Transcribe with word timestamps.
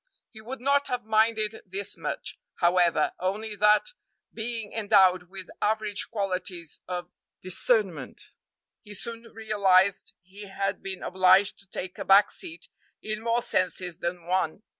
He 0.31 0.41
would 0.41 0.61
not 0.61 0.87
have 0.87 1.05
minded 1.05 1.61
this 1.63 1.95
much, 1.95 2.39
however, 2.55 3.11
only 3.19 3.55
that, 3.57 3.89
being 4.33 4.73
endowed 4.73 5.29
with 5.29 5.47
average 5.61 6.09
qualities 6.09 6.79
of 6.87 7.11
discernment, 7.43 8.31
he 8.81 8.95
soon 8.95 9.31
realized 9.31 10.15
he 10.23 10.47
had 10.47 10.81
been 10.81 11.03
obliged 11.03 11.59
to 11.59 11.67
take 11.67 11.99
a 11.99 12.03
back 12.03 12.31
seat 12.31 12.67
in 13.03 13.21
more 13.21 13.43
senses 13.43 13.99
than 13.99 14.25
one. 14.25 14.63